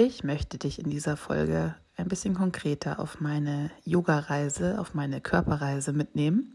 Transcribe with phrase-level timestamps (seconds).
[0.00, 5.92] Ich möchte dich in dieser Folge ein bisschen konkreter auf meine Yoga-Reise, auf meine Körperreise
[5.92, 6.54] mitnehmen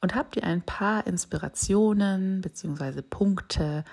[0.00, 3.02] und habe dir ein paar Inspirationen bzw.
[3.02, 3.84] Punkte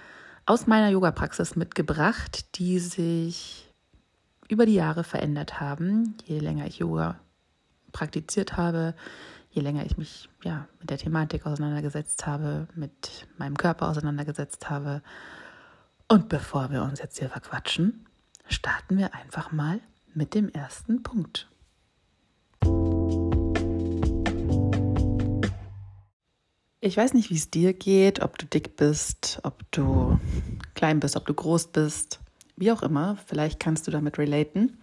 [0.48, 3.72] aus meiner Yoga-Praxis mitgebracht, die sich
[4.48, 6.18] über die Jahre verändert haben.
[6.26, 7.20] Je länger ich Yoga
[7.92, 8.96] praktiziert habe,
[9.52, 15.04] je länger ich mich ja, mit der Thematik auseinandergesetzt habe, mit meinem Körper auseinandergesetzt habe.
[16.08, 18.07] Und bevor wir uns jetzt hier verquatschen,
[18.50, 19.80] starten wir einfach mal
[20.14, 21.50] mit dem ersten Punkt.
[26.80, 30.20] Ich weiß nicht, wie es dir geht, ob du dick bist, ob du
[30.74, 32.20] klein bist, ob du groß bist,
[32.56, 33.18] wie auch immer.
[33.26, 34.78] Vielleicht kannst du damit relaten.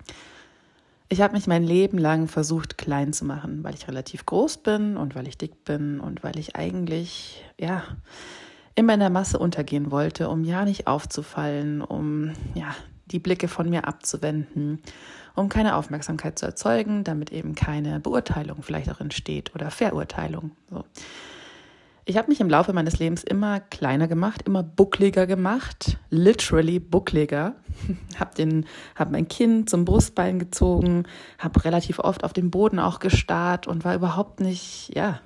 [1.08, 4.96] Ich habe mich mein Leben lang versucht, klein zu machen, weil ich relativ groß bin
[4.96, 7.84] und weil ich dick bin und weil ich eigentlich, ja,
[8.74, 12.74] immer in der Masse untergehen wollte, um ja nicht aufzufallen, um ja
[13.06, 14.80] die Blicke von mir abzuwenden,
[15.34, 20.52] um keine Aufmerksamkeit zu erzeugen, damit eben keine Beurteilung vielleicht auch entsteht oder Verurteilung.
[20.70, 20.84] So.
[22.06, 27.54] Ich habe mich im Laufe meines Lebens immer kleiner gemacht, immer buckliger gemacht, literally buckliger.
[28.18, 31.04] habe den, habe mein Kind zum Brustbein gezogen,
[31.38, 35.20] habe relativ oft auf dem Boden auch gestarrt und war überhaupt nicht, ja,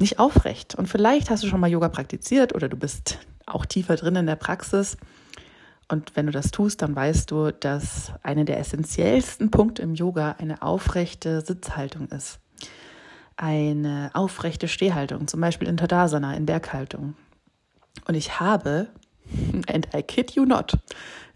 [0.00, 0.74] nicht aufrecht.
[0.74, 4.26] Und vielleicht hast du schon mal Yoga praktiziert oder du bist auch tiefer drin in
[4.26, 4.96] der Praxis
[5.88, 10.36] und wenn du das tust, dann weißt du, dass einer der essentiellsten Punkte im Yoga
[10.38, 12.40] eine aufrechte Sitzhaltung ist.
[13.36, 17.14] Eine aufrechte Stehhaltung, zum Beispiel in Tadasana, in Berghaltung.
[18.06, 18.88] Und ich habe,
[19.68, 20.78] and I kid you not,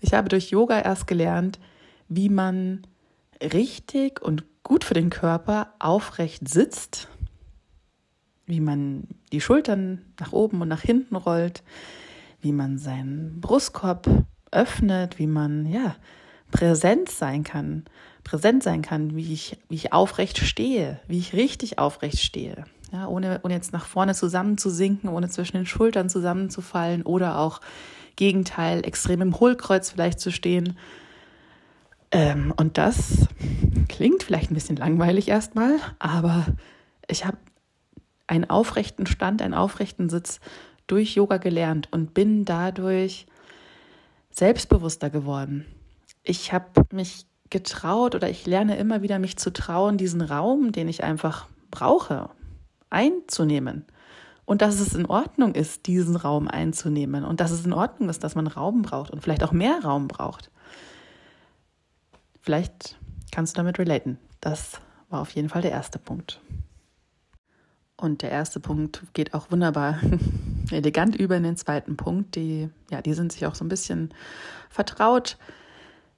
[0.01, 1.59] ich habe durch Yoga erst gelernt,
[2.09, 2.87] wie man
[3.43, 7.09] richtig und gut für den Körper aufrecht sitzt,
[8.47, 11.63] wie man die Schultern nach oben und nach hinten rollt,
[12.41, 14.09] wie man seinen Brustkorb
[14.57, 15.95] öffnet, wie man ja
[16.51, 17.85] präsent sein kann,
[18.25, 22.65] präsent sein kann, wie ich, wie ich aufrecht stehe, wie ich richtig aufrecht stehe.
[22.93, 27.61] Ja, ohne, ohne jetzt nach vorne zusammenzusinken, ohne zwischen den Schultern zusammenzufallen oder auch
[28.15, 30.77] Gegenteil, extrem im Hohlkreuz vielleicht zu stehen.
[32.13, 33.27] Ähm, und das
[33.89, 36.47] klingt vielleicht ein bisschen langweilig erstmal, aber
[37.09, 37.39] ich habe
[38.27, 40.41] einen aufrechten Stand, einen aufrechten Sitz
[40.87, 43.27] durch Yoga gelernt und bin dadurch
[44.37, 45.67] selbstbewusster geworden.
[46.23, 50.89] Ich habe mich getraut oder ich lerne immer wieder mich zu trauen, diesen Raum, den
[50.89, 52.31] ich einfach brauche,
[52.91, 53.87] einzunehmen.
[54.45, 57.25] Und dass es in Ordnung ist, diesen Raum einzunehmen.
[57.25, 60.07] Und dass es in Ordnung ist, dass man Raum braucht und vielleicht auch mehr Raum
[60.07, 60.51] braucht.
[62.43, 62.97] Vielleicht
[63.33, 64.19] kannst du damit relaten.
[64.41, 66.41] Das war auf jeden Fall der erste Punkt.
[67.97, 69.99] Und der erste Punkt geht auch wunderbar
[70.71, 72.35] elegant über in den zweiten Punkt.
[72.37, 74.13] Die, ja, die sind sich auch so ein bisschen
[74.71, 75.37] vertraut.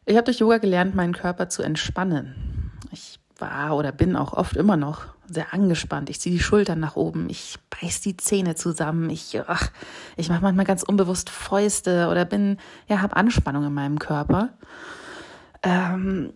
[0.06, 2.70] Ich habe durch Yoga gelernt, meinen Körper zu entspannen.
[2.92, 6.10] Ich war oder bin auch oft immer noch sehr angespannt.
[6.10, 9.70] Ich ziehe die Schultern nach oben, ich beiß die Zähne zusammen, ich, ach,
[10.16, 12.56] ich mache manchmal ganz unbewusst Fäuste oder bin,
[12.88, 14.50] ja, habe Anspannung in meinem Körper.
[15.62, 16.32] Ähm,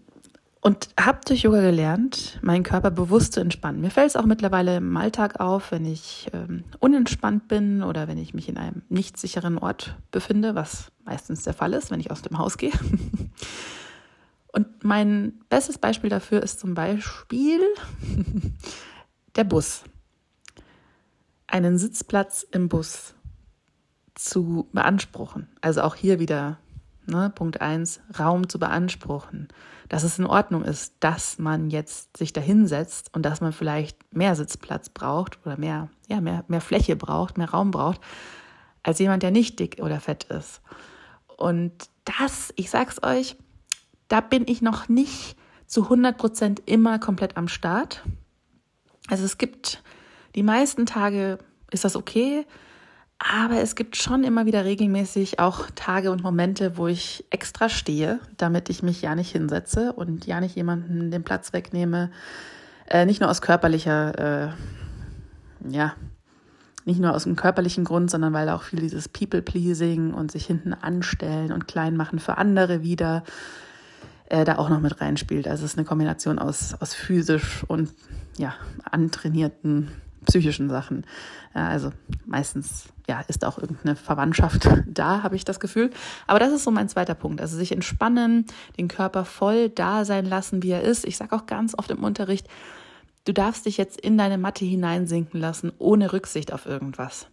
[0.63, 3.81] und habe durch Yoga gelernt, meinen Körper bewusst zu entspannen.
[3.81, 8.17] Mir fällt es auch mittlerweile im Alltag auf, wenn ich ähm, unentspannt bin oder wenn
[8.17, 12.13] ich mich in einem nicht sicheren Ort befinde, was meistens der Fall ist, wenn ich
[12.13, 12.73] aus dem Haus gehe.
[14.53, 17.61] Und mein bestes Beispiel dafür ist zum Beispiel
[19.35, 19.83] der Bus.
[21.49, 23.15] Einen Sitzplatz im Bus
[24.15, 25.49] zu beanspruchen.
[25.61, 26.59] Also auch hier wieder
[27.05, 29.49] Ne, Punkt eins, Raum zu beanspruchen.
[29.89, 33.99] Dass es in Ordnung ist, dass man jetzt sich da hinsetzt und dass man vielleicht
[34.15, 38.01] mehr Sitzplatz braucht oder mehr, ja, mehr, mehr Fläche braucht, mehr Raum braucht,
[38.85, 40.61] als jemand, der nicht dick oder fett ist.
[41.37, 41.73] Und
[42.05, 43.37] das, ich sag's euch,
[44.07, 45.37] da bin ich noch nicht
[45.67, 48.05] zu 100 Prozent immer komplett am Start.
[49.09, 49.83] Also es gibt
[50.35, 51.39] die meisten Tage
[51.71, 52.47] ist das okay,
[53.31, 58.19] aber es gibt schon immer wieder regelmäßig auch Tage und Momente, wo ich extra stehe,
[58.37, 62.11] damit ich mich ja nicht hinsetze und ja nicht jemanden den Platz wegnehme.
[62.89, 64.53] Äh, nicht nur aus körperlicher, äh,
[65.69, 65.95] ja,
[66.85, 70.75] nicht nur aus einem körperlichen Grund, sondern weil auch viel dieses People-Pleasing und sich hinten
[70.75, 73.23] anstellen und klein machen für andere wieder
[74.27, 75.47] äh, da auch noch mit reinspielt.
[75.47, 77.93] Also es ist eine Kombination aus, aus physisch und
[78.37, 78.55] ja,
[78.91, 79.91] antrainierten
[80.33, 81.05] psychischen Sachen.
[81.55, 81.93] Ja, also
[82.25, 85.91] meistens ja, ist auch irgendeine Verwandtschaft da, habe ich das Gefühl.
[86.27, 87.43] Aber das ist so mein zweiter Punkt.
[87.43, 88.47] Also sich entspannen,
[88.79, 91.05] den Körper voll da sein lassen, wie er ist.
[91.05, 92.49] Ich sage auch ganz oft im Unterricht,
[93.27, 97.27] du darfst dich jetzt in deine Matte hineinsinken lassen, ohne Rücksicht auf irgendwas.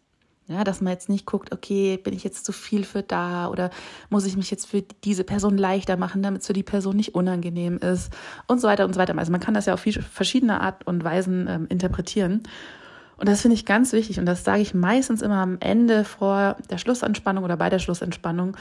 [0.48, 3.70] Ja, dass man jetzt nicht guckt, okay, bin ich jetzt zu viel für da oder
[4.10, 7.14] muss ich mich jetzt für diese Person leichter machen, damit es für die Person nicht
[7.14, 8.12] unangenehm ist
[8.48, 9.18] und so weiter und so weiter.
[9.18, 12.42] Also man kann das ja auf verschiedene Art und Weisen ähm, interpretieren.
[13.20, 16.56] Und das finde ich ganz wichtig und das sage ich meistens immer am Ende vor
[16.70, 18.56] der Schlussanspannung oder bei der Schlussentspannung.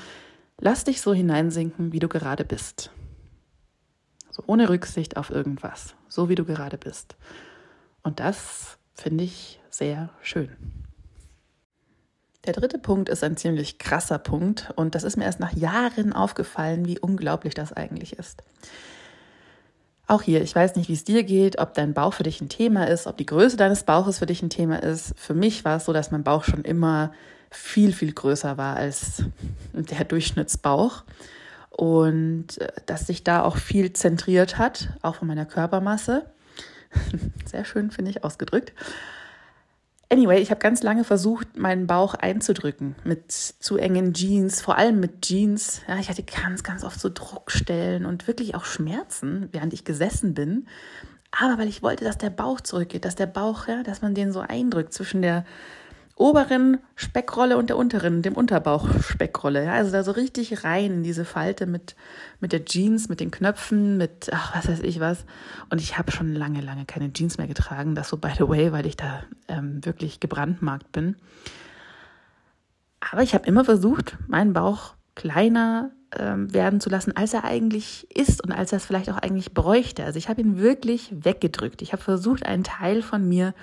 [0.60, 2.90] Lass dich so hineinsinken, wie du gerade bist.
[4.32, 7.14] So ohne Rücksicht auf irgendwas, so wie du gerade bist.
[8.02, 10.50] Und das finde ich sehr schön.
[12.44, 16.12] Der dritte Punkt ist ein ziemlich krasser Punkt und das ist mir erst nach Jahren
[16.12, 18.42] aufgefallen, wie unglaublich das eigentlich ist.
[20.08, 22.48] Auch hier, ich weiß nicht, wie es dir geht, ob dein Bauch für dich ein
[22.48, 25.12] Thema ist, ob die Größe deines Bauches für dich ein Thema ist.
[25.18, 27.12] Für mich war es so, dass mein Bauch schon immer
[27.50, 29.22] viel, viel größer war als
[29.74, 31.04] der Durchschnittsbauch
[31.70, 36.24] und äh, dass sich da auch viel zentriert hat, auch von meiner Körpermasse.
[37.44, 38.72] Sehr schön, finde ich, ausgedrückt.
[40.10, 45.00] Anyway, ich habe ganz lange versucht, meinen Bauch einzudrücken mit zu engen Jeans, vor allem
[45.00, 45.82] mit Jeans.
[45.86, 50.32] Ja, ich hatte ganz, ganz oft so Druckstellen und wirklich auch Schmerzen, während ich gesessen
[50.32, 50.66] bin.
[51.30, 54.32] Aber weil ich wollte, dass der Bauch zurückgeht, dass der Bauch, ja, dass man den
[54.32, 55.44] so eindrückt zwischen der
[56.18, 59.64] oberen Speckrolle und der unteren, dem Unterbauchspeckrolle.
[59.64, 61.96] Ja, also da so richtig rein in diese Falte mit,
[62.40, 65.24] mit der Jeans, mit den Knöpfen, mit ach, was weiß ich was.
[65.70, 67.94] Und ich habe schon lange, lange keine Jeans mehr getragen.
[67.94, 71.16] Das so by the way, weil ich da ähm, wirklich gebrandmarkt bin.
[73.12, 78.06] Aber ich habe immer versucht, meinen Bauch kleiner ähm, werden zu lassen, als er eigentlich
[78.16, 80.04] ist und als er es vielleicht auch eigentlich bräuchte.
[80.04, 81.82] Also ich habe ihn wirklich weggedrückt.
[81.82, 83.54] Ich habe versucht, einen Teil von mir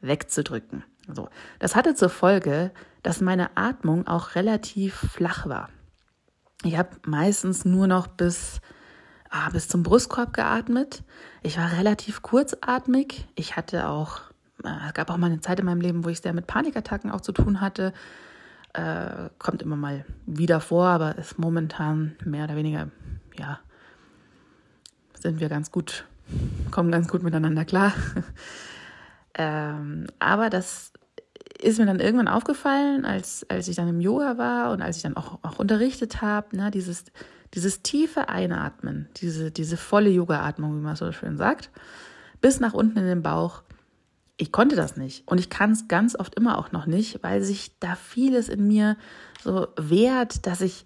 [0.00, 0.84] wegzudrücken.
[1.12, 1.28] So,
[1.58, 2.70] das hatte zur Folge,
[3.02, 5.68] dass meine Atmung auch relativ flach war.
[6.62, 8.60] Ich habe meistens nur noch bis,
[9.28, 11.02] ah, bis zum Brustkorb geatmet.
[11.42, 13.26] Ich war relativ kurzatmig.
[13.34, 14.20] Ich hatte auch,
[14.64, 17.10] äh, es gab auch mal eine Zeit in meinem Leben, wo ich sehr mit Panikattacken
[17.10, 17.92] auch zu tun hatte.
[18.72, 22.88] Äh, kommt immer mal wieder vor, aber ist momentan mehr oder weniger,
[23.36, 23.60] ja,
[25.20, 26.06] sind wir ganz gut,
[26.70, 27.92] kommen ganz gut miteinander klar.
[29.36, 30.92] Ähm, aber das
[31.60, 35.02] ist mir dann irgendwann aufgefallen, als, als ich dann im Yoga war und als ich
[35.02, 37.04] dann auch, auch unterrichtet habe, ne, dieses,
[37.54, 41.70] dieses tiefe Einatmen, diese, diese volle Yoga-Atmung, wie man so schön sagt,
[42.40, 43.62] bis nach unten in den Bauch.
[44.36, 47.42] Ich konnte das nicht und ich kann es ganz oft immer auch noch nicht, weil
[47.42, 48.96] sich da vieles in mir
[49.42, 50.84] so wehrt, dass ich,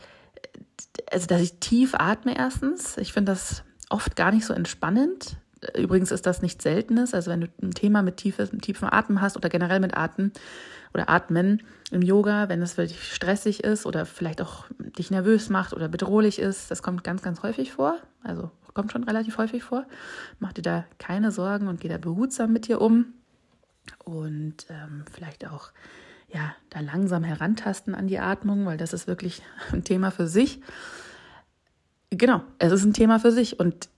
[1.11, 2.99] also dass ich tief atme erstens.
[2.99, 5.39] Ich finde das oft gar nicht so entspannend,
[5.77, 7.15] Übrigens ist das nichts Seltenes.
[7.15, 10.33] Also wenn du ein Thema mit tiefem, tiefem Atmen hast oder generell mit Atmen
[10.95, 15.49] oder Atmen im Yoga, wenn es für dich stressig ist oder vielleicht auch dich nervös
[15.49, 17.97] macht oder bedrohlich ist, das kommt ganz, ganz häufig vor.
[18.23, 19.87] Also kommt schon relativ häufig vor.
[20.39, 23.15] Mach dir da keine Sorgen und geh da behutsam mit dir um.
[24.05, 25.73] Und ähm, vielleicht auch
[26.29, 30.61] ja, da langsam herantasten an die Atmung, weil das ist wirklich ein Thema für sich.
[32.11, 33.59] Genau, es ist ein Thema für sich.
[33.59, 33.89] Und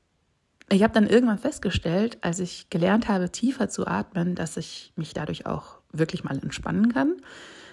[0.73, 5.13] ich habe dann irgendwann festgestellt, als ich gelernt habe, tiefer zu atmen, dass ich mich
[5.13, 7.17] dadurch auch wirklich mal entspannen kann.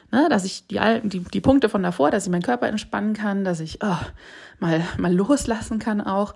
[0.09, 3.43] Ne, dass ich die, die, die Punkte von davor, dass ich meinen Körper entspannen kann,
[3.43, 3.97] dass ich oh,
[4.57, 6.33] mal, mal loslassen kann auch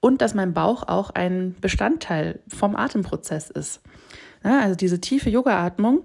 [0.00, 3.80] und dass mein Bauch auch ein Bestandteil vom Atemprozess ist.
[4.42, 6.02] Ne, also diese tiefe Yoga-Atmung,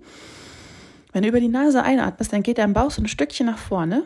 [1.12, 4.04] wenn du über die Nase einatmest, dann geht dein Bauch so ein Stückchen nach vorne.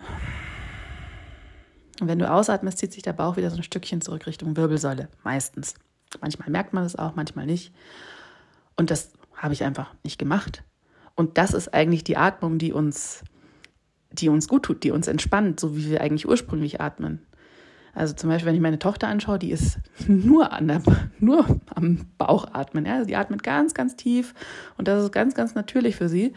[2.00, 5.10] Und wenn du ausatmest, zieht sich der Bauch wieder so ein Stückchen zurück Richtung Wirbelsäule,
[5.24, 5.76] meistens.
[6.22, 7.74] Manchmal merkt man das auch, manchmal nicht.
[8.76, 10.64] Und das habe ich einfach nicht gemacht.
[11.16, 13.24] Und das ist eigentlich die Atmung, die uns,
[14.12, 17.22] die uns gut tut, die uns entspannt, so wie wir eigentlich ursprünglich atmen.
[17.94, 20.82] Also zum Beispiel, wenn ich meine Tochter anschaue, die ist nur, an der,
[21.20, 22.86] nur am Bauch atmen.
[22.86, 22.96] Ja?
[22.96, 24.34] Also die atmet ganz, ganz tief
[24.78, 26.34] und das ist ganz, ganz natürlich für sie.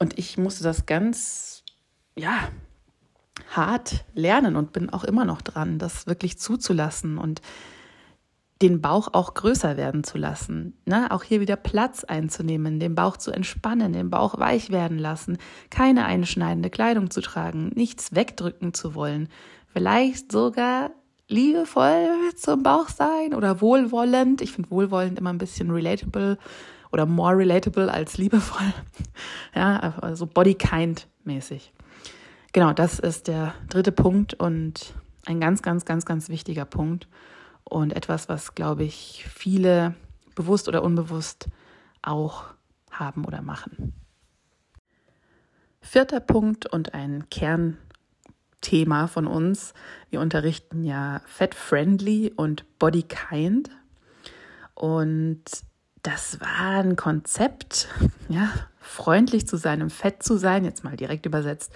[0.00, 1.62] Und ich musste das ganz,
[2.16, 2.48] ja,
[3.50, 7.40] hart lernen und bin auch immer noch dran, das wirklich zuzulassen und
[8.60, 10.76] den Bauch auch größer werden zu lassen.
[10.84, 11.10] Ne?
[11.10, 15.38] Auch hier wieder Platz einzunehmen, den Bauch zu entspannen, den Bauch weich werden lassen,
[15.70, 19.28] keine einschneidende Kleidung zu tragen, nichts wegdrücken zu wollen,
[19.72, 20.90] vielleicht sogar
[21.28, 24.40] liebevoll zum Bauch sein oder wohlwollend.
[24.40, 26.38] Ich finde wohlwollend immer ein bisschen relatable
[26.90, 28.72] oder more relatable als liebevoll.
[29.54, 31.72] Ja, also body kind mäßig.
[32.52, 34.94] Genau, das ist der dritte Punkt und
[35.26, 37.08] ein ganz, ganz, ganz, ganz wichtiger Punkt
[37.64, 39.94] und etwas, was, glaube ich, viele
[40.34, 41.48] bewusst oder unbewusst
[42.02, 42.44] auch
[42.90, 43.92] haben oder machen.
[45.80, 49.74] Vierter Punkt und ein Kernthema von uns.
[50.10, 53.70] Wir unterrichten ja Fat Friendly und Body Kind.
[54.74, 55.44] Und
[56.02, 57.88] das war ein Konzept,
[58.28, 61.72] ja, freundlich zu seinem Fett zu sein, jetzt mal direkt übersetzt,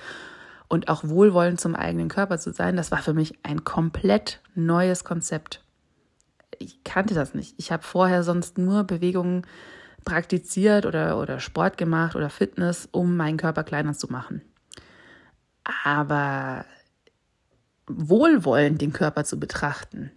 [0.73, 5.05] und auch wohlwollend zum eigenen Körper zu sein, das war für mich ein komplett neues
[5.05, 5.62] Konzept.
[6.59, 7.55] Ich kannte das nicht.
[7.59, 9.47] Ich habe vorher sonst nur Bewegungen
[10.07, 14.41] praktiziert oder, oder Sport gemacht oder Fitness, um meinen Körper kleiner zu machen.
[15.85, 16.64] Aber
[17.87, 20.11] wohlwollend den Körper zu betrachten,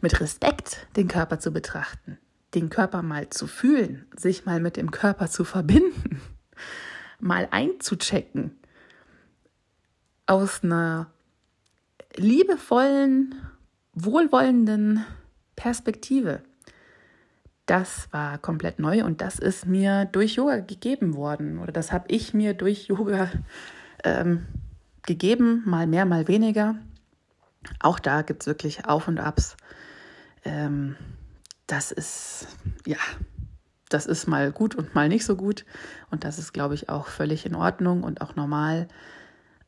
[0.00, 2.18] mit Respekt den Körper zu betrachten,
[2.54, 6.20] den Körper mal zu fühlen, sich mal mit dem Körper zu verbinden,
[7.20, 8.58] mal einzuchecken,
[10.26, 11.10] aus einer
[12.16, 13.34] liebevollen,
[13.92, 15.04] wohlwollenden
[15.54, 16.42] Perspektive.
[17.66, 22.04] Das war komplett neu und das ist mir durch Yoga gegeben worden oder das habe
[22.08, 23.30] ich mir durch Yoga
[24.04, 24.46] ähm,
[25.02, 26.76] gegeben, mal mehr, mal weniger.
[27.80, 29.56] Auch da gibt es wirklich Auf und Abs.
[30.44, 30.96] Ähm,
[31.66, 32.46] das ist,
[32.86, 32.98] ja,
[33.88, 35.64] das ist mal gut und mal nicht so gut.
[36.10, 38.86] Und das ist, glaube ich, auch völlig in Ordnung und auch normal.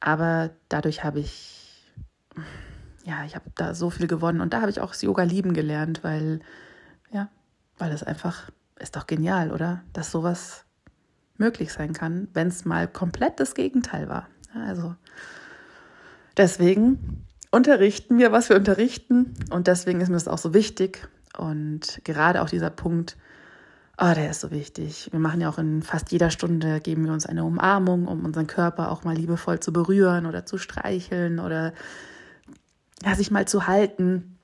[0.00, 1.92] Aber dadurch habe ich,
[3.04, 4.40] ja, ich habe da so viel gewonnen.
[4.40, 6.40] Und da habe ich auch das Yoga lieben gelernt, weil,
[7.10, 7.28] ja,
[7.78, 9.82] weil es einfach ist doch genial, oder?
[9.92, 10.64] Dass sowas
[11.36, 14.28] möglich sein kann, wenn es mal komplett das Gegenteil war.
[14.54, 14.94] Also
[16.36, 19.34] deswegen unterrichten wir, was wir unterrichten.
[19.50, 21.08] Und deswegen ist mir das auch so wichtig.
[21.36, 23.16] Und gerade auch dieser Punkt,
[23.98, 25.08] oh, der ist so wichtig.
[25.10, 28.46] Wir machen ja auch in fast jeder Stunde, geben wir uns eine Umarmung, um unseren
[28.46, 31.72] Körper auch mal liebevoll zu berühren oder zu streicheln oder
[33.04, 34.38] ja, sich mal zu halten.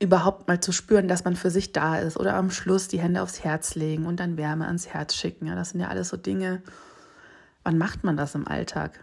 [0.00, 3.22] Überhaupt mal zu spüren, dass man für sich da ist oder am Schluss die Hände
[3.22, 5.46] aufs Herz legen und dann Wärme ans Herz schicken.
[5.46, 6.62] Ja, das sind ja alles so Dinge.
[7.62, 8.98] Wann macht man das im Alltag?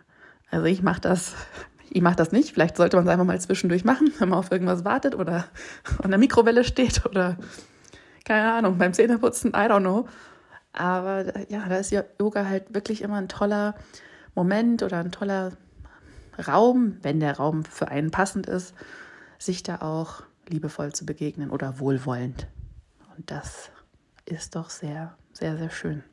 [0.49, 1.33] Also ich mache das
[1.89, 2.53] ich mache das nicht.
[2.53, 5.45] Vielleicht sollte man es einfach mal zwischendurch machen, wenn man auf irgendwas wartet oder
[6.03, 7.37] an der Mikrowelle steht oder
[8.25, 10.07] keine Ahnung, beim Zähneputzen, I don't know.
[10.73, 13.75] Aber ja, da ist Yoga halt wirklich immer ein toller
[14.35, 15.51] Moment oder ein toller
[16.47, 18.73] Raum, wenn der Raum für einen passend ist,
[19.37, 22.47] sich da auch liebevoll zu begegnen oder wohlwollend.
[23.17, 23.69] Und das
[24.25, 26.03] ist doch sehr, sehr, sehr schön.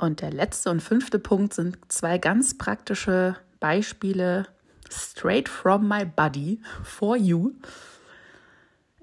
[0.00, 4.46] Und der letzte und fünfte Punkt sind zwei ganz praktische Beispiele
[4.90, 7.52] straight from my body for you.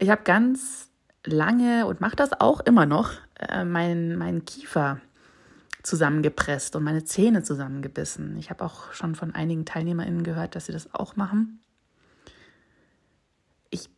[0.06, 0.92] Ich habe ganz
[1.24, 5.02] lange und mache das auch immer noch äh, meinen mein Kiefer
[5.82, 8.38] zusammengepresst und meine Zähne zusammengebissen.
[8.38, 11.60] Ich habe auch schon von einigen TeilnehmerInnen gehört, dass sie das auch machen.
[13.72, 13.90] Ich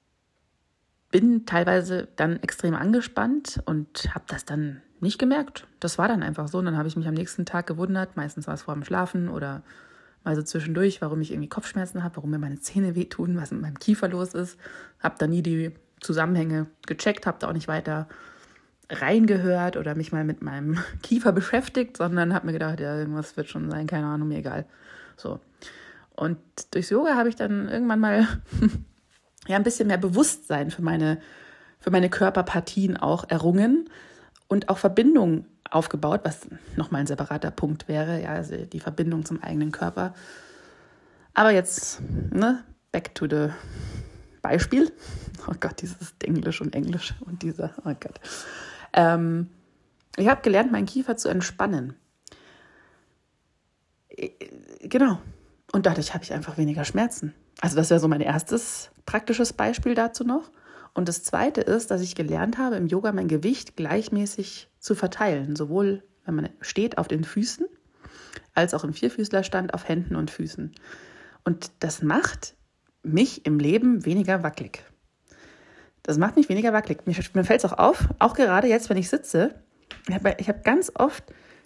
[1.12, 5.68] bin teilweise dann extrem angespannt und habe das dann nicht gemerkt.
[5.82, 6.60] Das war dann einfach so.
[6.60, 8.16] Und dann habe ich mich am nächsten Tag gewundert.
[8.16, 9.62] Meistens war es vor dem Schlafen oder
[10.24, 13.60] mal so zwischendurch, warum ich irgendwie Kopfschmerzen habe, warum mir meine Zähne wehtun, was mit
[13.60, 14.58] meinem Kiefer los ist.
[15.00, 18.08] Habe da nie die Zusammenhänge gecheckt, habe da auch nicht weiter
[18.90, 23.50] reingehört oder mich mal mit meinem Kiefer beschäftigt, sondern habe mir gedacht, ja, irgendwas wird
[23.50, 24.66] schon sein, keine Ahnung, mir egal.
[25.18, 25.40] So.
[26.16, 26.40] Und
[26.72, 28.28] durchs Yoga habe ich dann irgendwann mal
[29.48, 31.20] ja ein bisschen mehr Bewusstsein für meine,
[31.80, 33.90] für meine Körperpartien auch errungen
[34.48, 39.44] und auch Verbindungen aufgebaut, was nochmal ein separater Punkt wäre, ja, also die Verbindung zum
[39.44, 40.14] eigenen Körper.
[41.34, 42.02] Aber jetzt,
[42.32, 43.50] ne, back to the
[44.48, 44.92] Beispiel.
[45.48, 48.20] Oh Gott, dieses Englisch und Englisch und dieser, oh Gott.
[48.94, 49.50] Ähm,
[50.16, 51.96] ich habe gelernt, meinen Kiefer zu entspannen.
[54.82, 55.20] Genau.
[55.74, 57.34] Und dadurch habe ich einfach weniger Schmerzen.
[57.60, 60.50] Also das wäre so mein erstes praktisches Beispiel dazu noch.
[60.94, 65.56] Und das Zweite ist, dass ich gelernt habe, im Yoga mein Gewicht gleichmäßig zu verteilen.
[65.56, 67.66] Sowohl wenn man steht auf den Füßen,
[68.54, 70.74] als auch im Vierfüßlerstand auf Händen und Füßen.
[71.44, 72.57] Und das macht
[73.08, 74.84] mich im Leben weniger wackelig.
[76.04, 77.06] Das macht mich weniger wackelig.
[77.06, 79.56] Mir, mir fällt es auch auf, auch gerade jetzt, wenn ich sitze,
[80.08, 81.24] ich habe hab ganz oft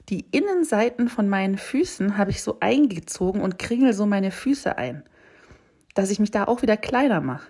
[0.09, 5.03] die Innenseiten von meinen Füßen habe ich so eingezogen und kringel so meine Füße ein,
[5.93, 7.47] dass ich mich da auch wieder kleiner mache.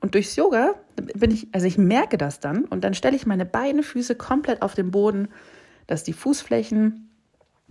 [0.00, 3.46] Und durchs Yoga bin ich, also ich merke das dann und dann stelle ich meine
[3.46, 5.28] beiden Füße komplett auf den Boden,
[5.86, 7.10] dass die Fußflächen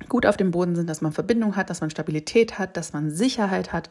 [0.10, 3.12] gut auf dem Boden sind, dass man Verbindung hat, dass man Stabilität hat, dass man
[3.12, 3.89] Sicherheit hat.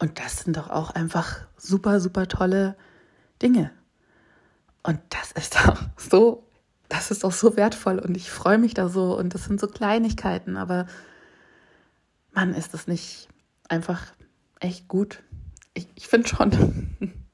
[0.00, 2.76] Und das sind doch auch einfach super, super tolle
[3.40, 3.70] Dinge.
[4.82, 6.46] Und das ist doch so,
[6.88, 9.66] das ist doch so wertvoll und ich freue mich da so und das sind so
[9.66, 10.86] Kleinigkeiten, aber
[12.32, 13.28] Mann, ist das nicht
[13.68, 14.02] einfach
[14.60, 15.22] echt gut.
[15.72, 16.90] Ich, ich finde schon.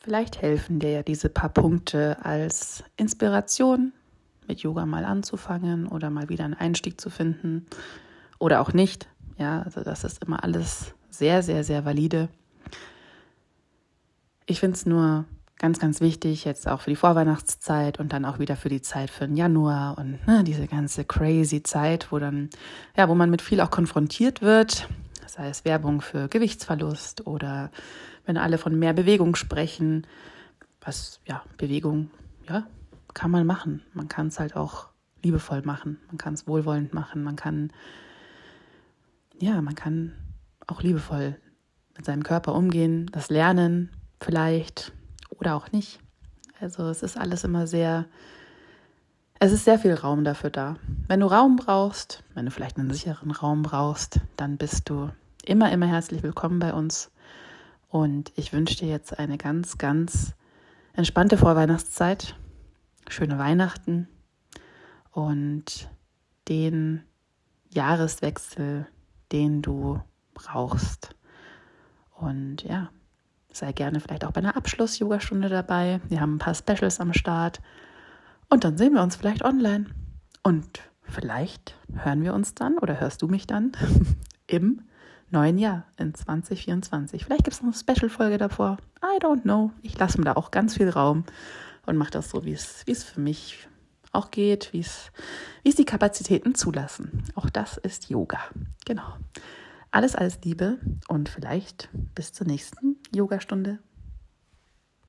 [0.00, 3.92] Vielleicht helfen dir ja diese paar Punkte als Inspiration,
[4.48, 7.66] mit Yoga mal anzufangen oder mal wieder einen Einstieg zu finden
[8.38, 9.08] oder auch nicht.
[9.36, 12.28] Ja, also das ist immer alles sehr, sehr, sehr valide.
[14.46, 15.26] Ich finde es nur
[15.58, 19.10] ganz, ganz wichtig, jetzt auch für die Vorweihnachtszeit und dann auch wieder für die Zeit
[19.10, 22.48] für den Januar und ne, diese ganze crazy Zeit, wo dann,
[22.96, 24.88] ja, wo man mit viel auch konfrontiert wird,
[25.26, 27.70] sei es Werbung für Gewichtsverlust oder
[28.24, 30.06] wenn alle von mehr Bewegung sprechen,
[30.80, 32.10] was, ja, Bewegung,
[32.48, 32.66] ja,
[33.18, 33.82] kann man machen.
[33.94, 34.90] Man kann es halt auch
[35.24, 37.72] liebevoll machen, man kann es wohlwollend machen, man kann,
[39.40, 40.12] ja, man kann
[40.68, 41.36] auch liebevoll
[41.96, 44.92] mit seinem Körper umgehen, das lernen vielleicht
[45.30, 45.98] oder auch nicht.
[46.60, 48.06] Also es ist alles immer sehr,
[49.40, 50.76] es ist sehr viel Raum dafür da.
[51.08, 55.10] Wenn du Raum brauchst, wenn du vielleicht einen sicheren Raum brauchst, dann bist du
[55.44, 57.10] immer, immer herzlich willkommen bei uns.
[57.88, 60.34] Und ich wünsche dir jetzt eine ganz, ganz
[60.92, 62.36] entspannte Vorweihnachtszeit,
[63.10, 64.08] schöne Weihnachten
[65.10, 65.88] und
[66.48, 67.02] den
[67.70, 68.86] Jahreswechsel,
[69.32, 70.00] den du
[70.34, 71.14] brauchst.
[72.14, 72.90] Und ja,
[73.52, 76.00] sei gerne vielleicht auch bei einer Abschluss-Yogastunde dabei.
[76.08, 77.60] Wir haben ein paar Specials am Start.
[78.48, 79.86] Und dann sehen wir uns vielleicht online.
[80.42, 83.72] Und vielleicht hören wir uns dann oder hörst du mich dann
[84.46, 84.82] im
[85.30, 87.24] neuen Jahr in 2024.
[87.24, 88.78] Vielleicht gibt es noch eine Special-Folge davor.
[89.02, 89.72] I don't know.
[89.82, 91.24] Ich lasse mir da auch ganz viel Raum
[91.86, 93.68] und mache das so, wie es, für mich
[94.12, 95.10] auch geht, wie es
[95.76, 97.24] die Kapazitäten zulassen.
[97.34, 98.40] Auch das ist Yoga.
[98.84, 99.16] Genau.
[99.90, 103.78] Alles, alles Liebe und vielleicht bis zur nächsten Yogastunde.